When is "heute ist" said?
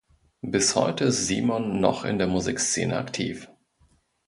0.75-1.27